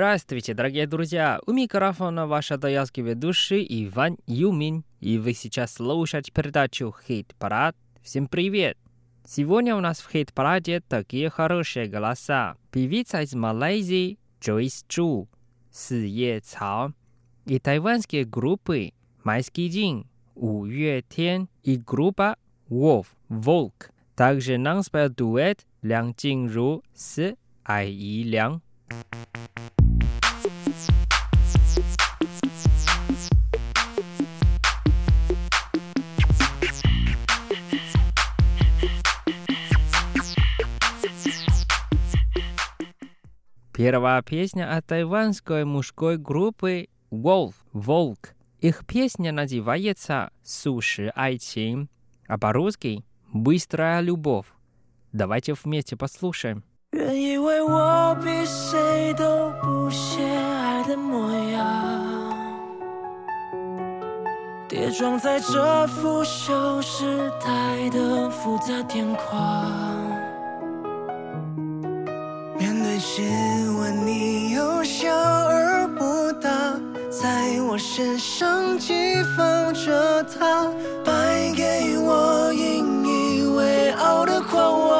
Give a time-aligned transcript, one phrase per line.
[0.00, 1.40] Здравствуйте, дорогие друзья!
[1.44, 4.82] У микрофона ваш адаялский ведущий Иван Юмин.
[4.98, 7.76] И вы сейчас слушаете передачу «Хит-парад».
[8.02, 8.78] Всем привет!
[9.26, 12.56] Сегодня у нас в хит-параде такие хорошие голоса.
[12.70, 15.28] Певица из Малайзии Джойс Чу,
[15.70, 16.94] Си Е Цао
[17.44, 18.92] и тайванские группы
[19.22, 22.36] Майский день, У Юэ Тен и группа
[22.70, 23.90] Wolf, Волк.
[24.16, 28.62] Также нам спел дуэт Лян Джинру с Ай И Лян.
[43.79, 48.33] Первая песня от тайванской мужской группы Wolf, Волк.
[48.59, 51.89] Их песня называется «Суши Айчин»,
[52.27, 54.47] а по-русски «Быстрая любовь».
[55.11, 56.63] Давайте вместе послушаем.
[56.91, 62.33] 原以为我比谁都不屑爱的模样，
[64.69, 69.69] 跌撞在这腐朽时代的复杂天框。
[72.57, 73.21] 面对质
[73.68, 73.68] 问，
[74.12, 76.50] 你又笑而不答，
[77.08, 80.66] 在我身上激放着它，
[81.04, 84.90] 败给我引以为傲的狂妄。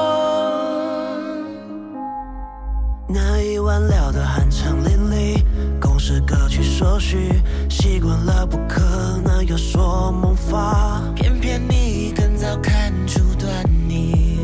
[3.09, 5.43] 那一晚聊得酣畅淋漓，
[5.81, 7.33] 共识歌曲所需，
[7.69, 8.81] 习惯了不可
[9.25, 14.39] 能有所萌发，偏偏你更早看出端倪，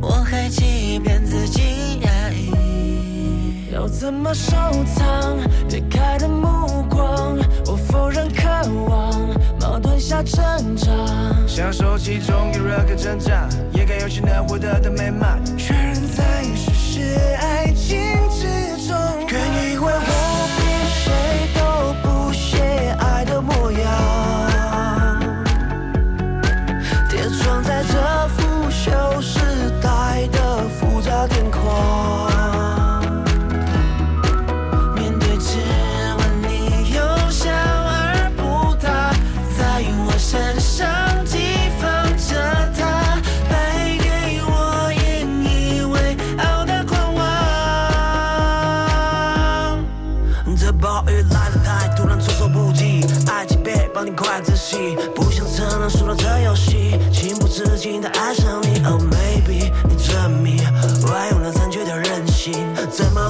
[0.00, 1.77] 我还欺骗自己。
[3.98, 4.52] 怎么收
[4.94, 5.36] 藏
[5.68, 7.36] 别开的目光？
[7.66, 8.48] 我否认渴
[8.88, 9.12] 望，
[9.60, 10.86] 矛盾下挣扎，
[11.48, 17.74] 享受其中有热个挣扎，也该有些能获得的美满，确认在世是爱。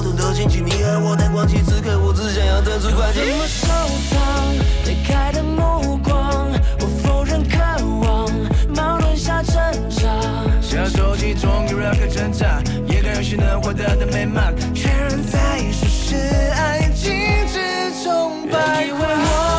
[0.01, 3.19] 偷偷的心情，你而我难关起，此刻我只想要得出快递。
[3.19, 3.67] 怎么收
[4.09, 4.53] 藏
[4.85, 6.49] 离开的目光？
[6.79, 7.57] 我否认渴
[7.99, 8.31] 望，
[8.73, 9.55] 矛盾下挣
[9.89, 10.07] 扎。
[10.61, 14.55] 小收集终于绕开挣扎，也该有些能获得的美满。
[14.73, 16.15] 确认在说是
[16.53, 17.11] 爱情
[17.47, 19.58] 之中徘徊。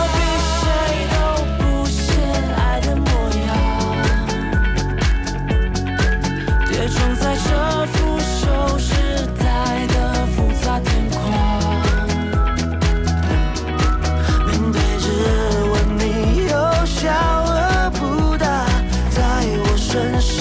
[19.92, 20.39] 真实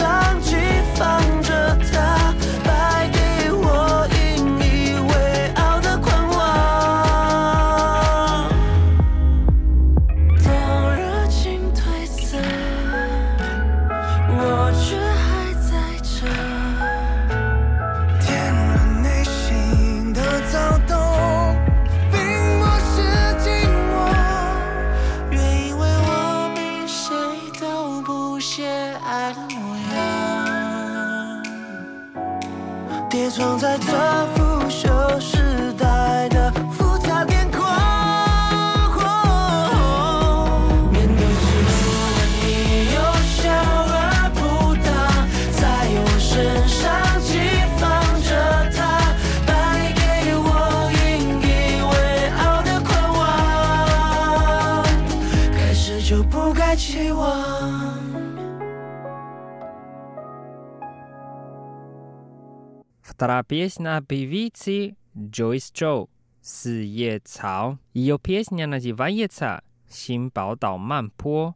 [63.20, 66.10] Вторая песня певицы Джойс Чоу
[66.42, 67.78] «Си Е Цао».
[67.94, 71.54] Ее песня называется «Син Бао Дао Ман По»,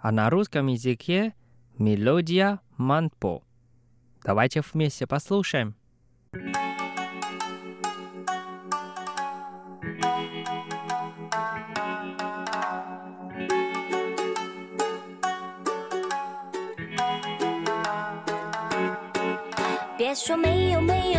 [0.00, 1.32] а на русском языке
[1.78, 3.44] «Мелодия Манпо».
[4.24, 5.76] Давайте вместе послушаем.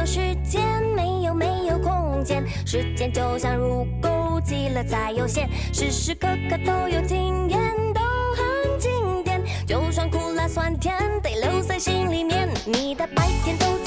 [0.05, 7.59] 时间没有没有空间，时间就像入沟急了才有限，时时刻刻都有经验，
[7.91, 8.01] 都
[8.35, 9.41] 很经典。
[9.65, 12.47] 就算苦辣酸甜，得留在心里面。
[12.65, 13.84] 你的白天都。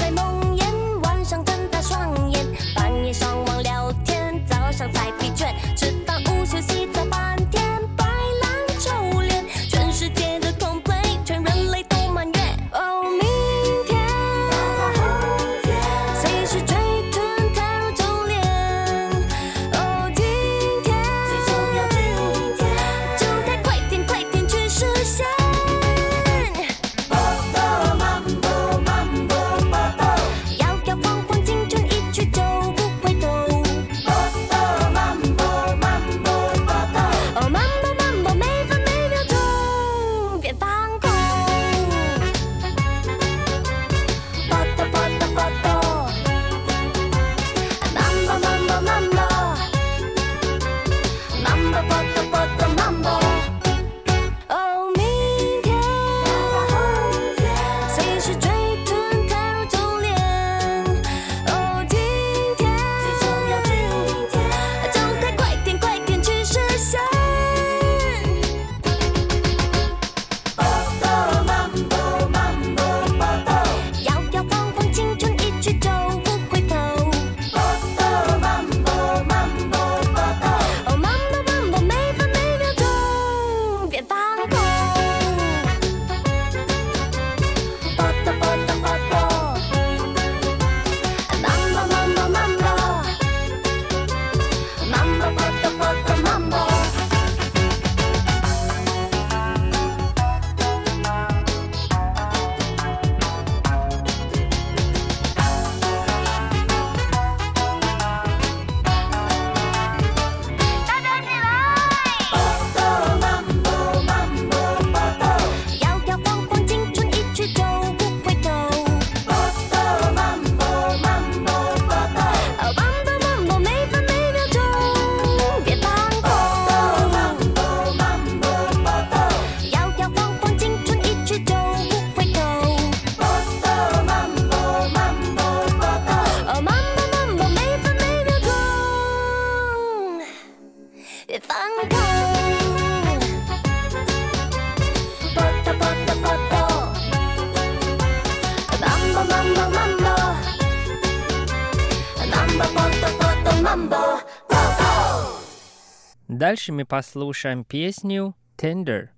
[156.29, 159.09] Дальше мы послушаем песню «Tender»,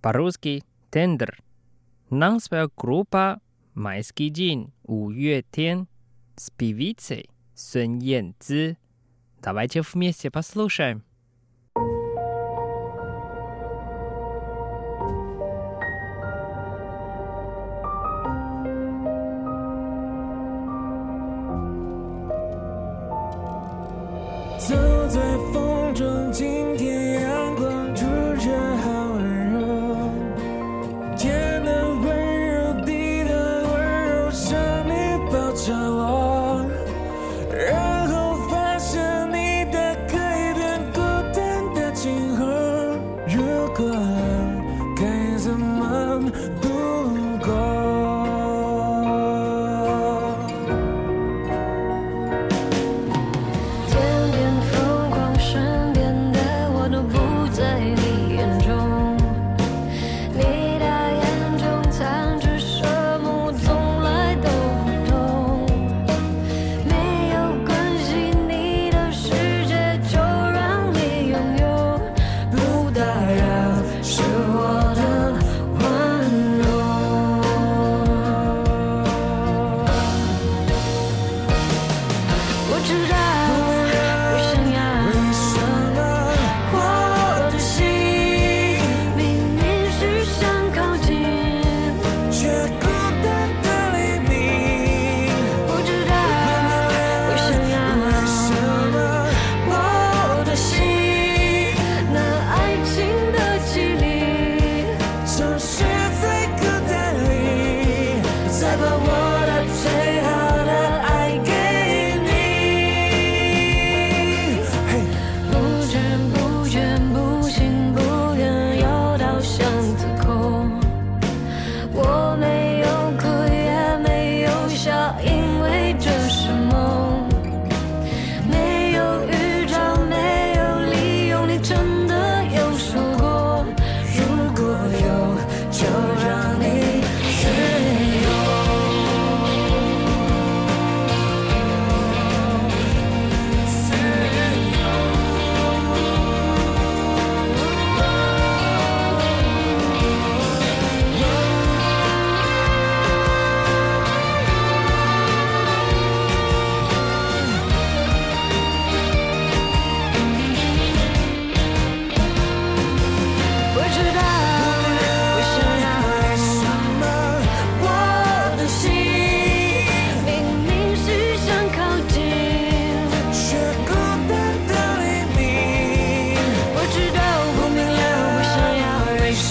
[0.00, 1.34] по-русски «Tender».
[2.10, 3.40] Нам спела группа
[3.74, 5.10] «Майский день» «У
[5.50, 5.88] Тен»
[6.36, 8.34] с певицей Сун Ян
[9.42, 11.04] Давайте вместе послушаем.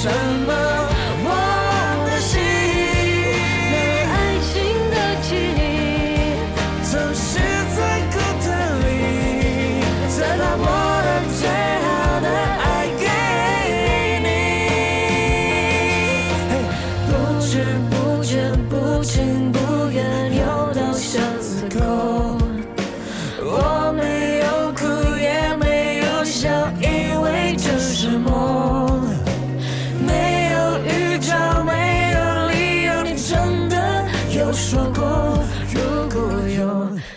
[0.02, 0.08] 什
[0.48, 0.59] 么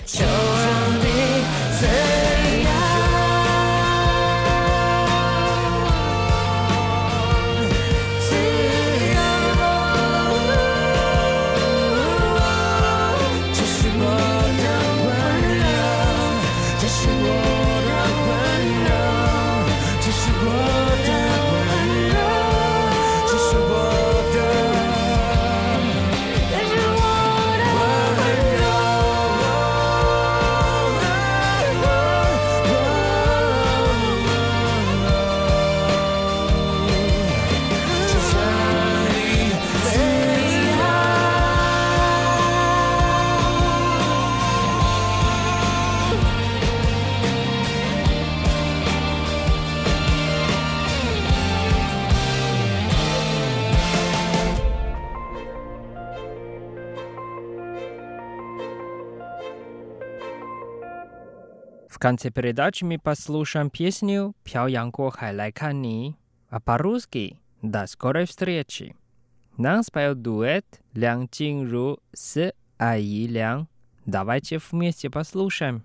[0.06, 0.31] So
[62.02, 66.16] конце передачи мы послушаем песню «Пяо Янго Хай Кани»,
[66.50, 68.96] а по-русски «До скорой встречи».
[69.56, 73.68] Нам споет дуэт Лян Чинру с Аи Лян.
[74.04, 75.84] Давайте вместе послушаем.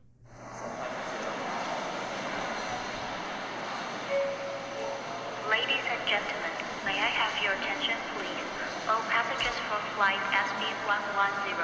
[9.98, 11.62] Flight SB110,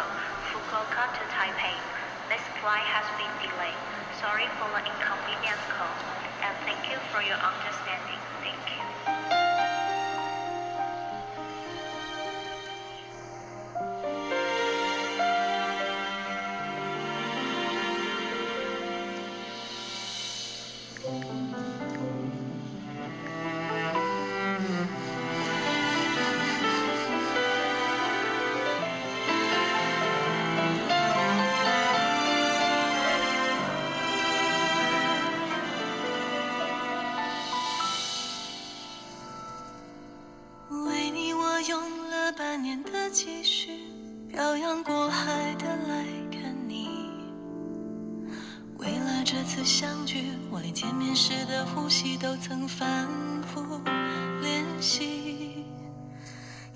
[0.50, 1.78] Fukuoka to Taipei.
[2.30, 3.83] This flight has been delayed.
[4.24, 6.08] Sorry for the inconvenience caused,
[6.48, 8.24] and thank you for your understanding.
[8.40, 9.13] Thank you.
[49.54, 53.08] 次相聚，我连见面时的呼吸都曾反
[53.44, 53.80] 复
[54.42, 55.64] 练习。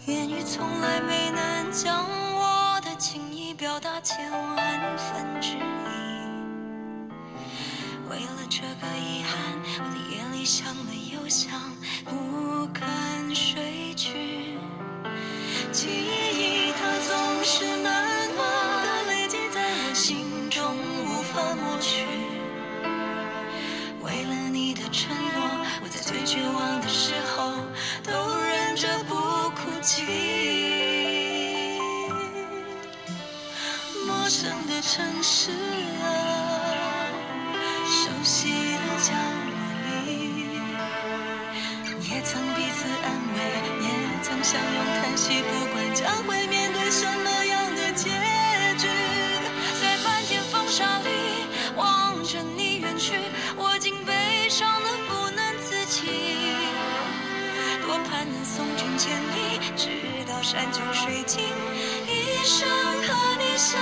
[0.06, 2.06] 言语从来没能将
[2.36, 5.60] 我的情意表达千万分之一。
[8.12, 9.34] 为了这个遗憾，
[9.80, 11.60] 我在夜里想了又想，
[12.06, 12.27] 不
[42.78, 43.40] 曾彼此安慰，
[43.82, 43.90] 也
[44.22, 48.10] 曾相拥叹息，不管将会面对什么样的结
[48.78, 48.88] 局，
[49.82, 51.10] 在漫天风沙里
[51.76, 53.16] 望着你远去，
[53.56, 56.08] 我竟悲伤的不能自己。
[57.82, 59.90] 多盼能送君千里，直
[60.28, 61.44] 到山穷水尽，
[62.06, 62.68] 一生
[63.04, 63.82] 和你相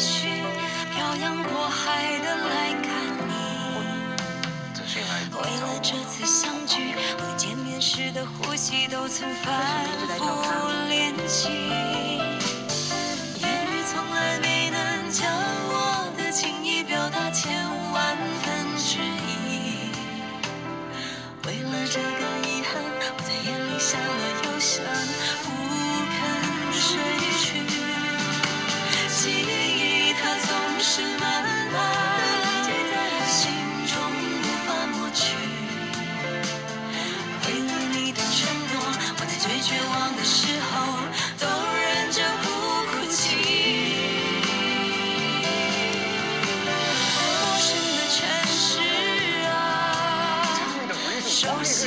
[0.00, 0.28] 的积蓄，
[0.94, 2.88] 漂洋过海的来看
[3.28, 3.34] 你。
[5.34, 9.52] 为了这次相聚，我连见面时的呼吸都曾反
[10.16, 10.24] 复
[10.88, 11.89] 练习。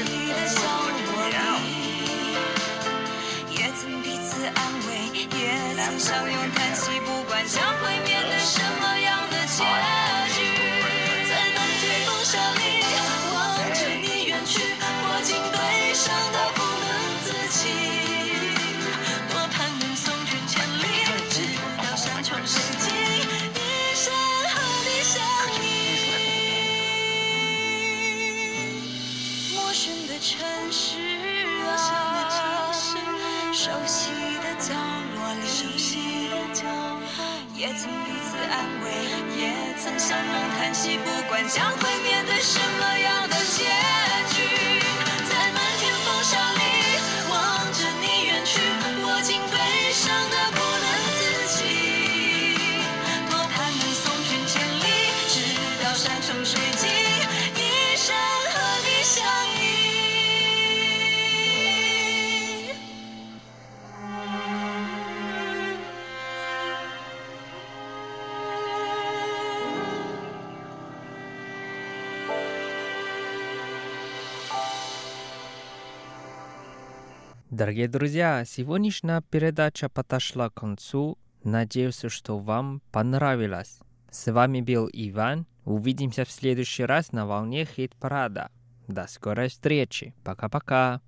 [0.04, 1.38] 你的笑容，我也
[3.56, 4.58] 也曾彼此安
[4.88, 4.90] 慰，
[5.38, 5.42] 也
[5.76, 9.64] 曾相拥叹息，不管将会面对什么样的结
[10.36, 10.38] 局。
[37.64, 38.92] 也曾彼此安慰，
[39.40, 43.64] 也曾相拥叹息，不管将会面对什么样的结
[44.36, 44.43] 局，
[77.54, 81.20] Дорогие друзья, сегодняшняя передача подошла к концу.
[81.44, 83.78] Надеюсь, что вам понравилось.
[84.10, 85.46] С вами был Иван.
[85.64, 88.50] Увидимся в следующий раз на волне хит-парада.
[88.88, 90.16] До скорой встречи.
[90.24, 91.00] Пока-пока.